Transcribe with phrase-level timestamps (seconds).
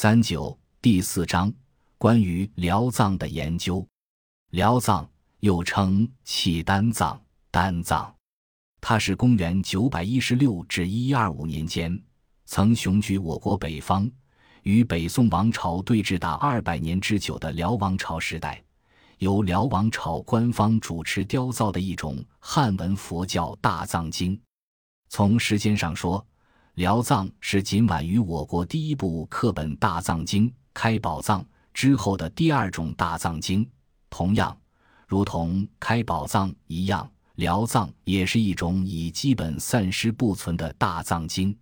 [0.00, 1.52] 三九第四章
[1.98, 3.84] 关于辽藏的研究。
[4.50, 8.14] 辽藏又称契丹藏、丹藏，
[8.80, 12.00] 它是公元九百一十六至一一二五年间
[12.44, 14.08] 曾雄踞我国北方，
[14.62, 18.62] 与北宋王朝对峙达二百年之久的辽王朝时代，
[19.18, 24.40] 由辽王朝官方主持雕造的一种汉文佛教大藏经。
[25.08, 26.24] 从时间上说，
[26.78, 31.42] 辽藏是仅晚于我国第一部课本大藏经《开宝藏》
[31.74, 33.68] 之后的第二种大藏经。
[34.08, 34.56] 同样，
[35.08, 41.52] 如同《开宝藏》一样，辽藏也是一种已基本散失不存的大藏经。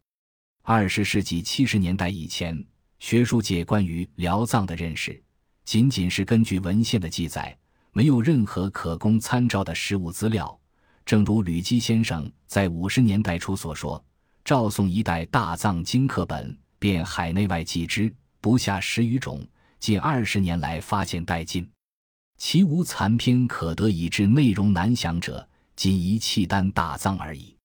[0.62, 2.62] 二十世纪七十年代以前，
[2.98, 5.18] 学术界关于辽藏的认识，
[5.64, 7.56] 仅仅是根据文献的记载，
[7.92, 10.60] 没有任何可供参照的实物资料。
[11.06, 14.04] 正如吕基先生在五十年代初所说。
[14.46, 19.44] 赵宋一代大藏经课本，遍海内外记之不下十余种，
[19.80, 21.68] 近二十年来发现殆尽，
[22.38, 27.56] 其无残篇可得，以致内容难详者，仅一契丹大藏而已。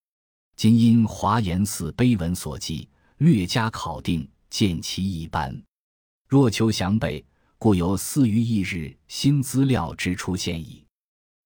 [0.55, 2.89] 今因华严寺碑文所记，
[3.19, 5.55] 略加考定，见其一般。
[6.27, 7.23] 若求详备，
[7.59, 10.83] 故有四余一日新资料之出现矣。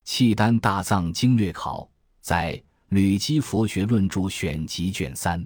[0.06, 1.90] 契丹大藏经略考
[2.22, 2.54] 在。
[2.96, 5.46] 《吕基佛学论著选集》卷三，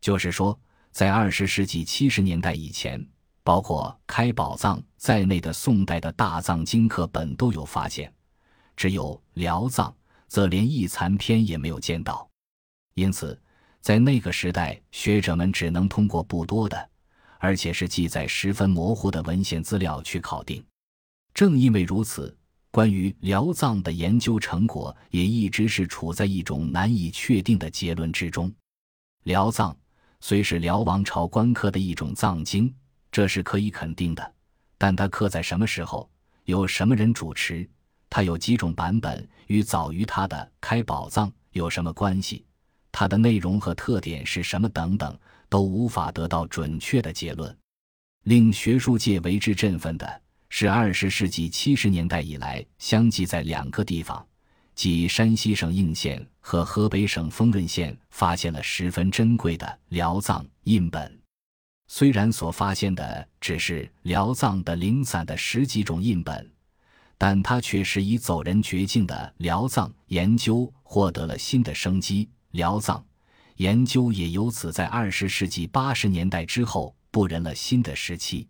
[0.00, 0.58] 就是说，
[0.90, 3.06] 在二十世纪七十年代以前，
[3.42, 8.10] 包括开宝藏在内的宋代的大藏经课本都有发现，
[8.76, 9.94] 只有辽藏
[10.26, 12.26] 则连一残篇也没有见到。
[12.94, 13.38] 因此，
[13.82, 16.90] 在那个时代，学者们只能通过不多的，
[17.38, 20.64] 而且是记载十分模糊的文献资料去考定。
[21.34, 22.34] 正因为如此。
[22.70, 28.52] 关于辽藏的研究成果也一直是处在一种难以确定的结论之中。
[29.24, 29.76] 辽藏
[30.20, 32.72] 虽是辽王朝官刻的一种藏经，
[33.10, 34.34] 这是可以肯定的，
[34.78, 36.08] 但它刻在什么时候，
[36.44, 37.68] 由什么人主持，
[38.08, 42.44] 它有几种版本，与早于它的开宝藏有什么关系，
[42.92, 47.54] 它的内容和特点是什么等等，都无法得到准确的结论。
[48.24, 50.22] 令学术界为之振奋的。
[50.52, 54.26] 是二十世纪七十年代以来，相继在两个地方，
[54.74, 61.18] 即山西省应县和河北省丰润县，发现了十分珍贵的辽藏印本。
[61.86, 66.50] 虽然所发现的只是辽藏的零散的十几种印本，
[67.16, 72.28] 但它却是以走人绝境的辽藏研究获得了新的生机。
[72.50, 73.04] 辽藏
[73.56, 78.48] 研究也由此在二十世纪八十年代之后步入了新的时期。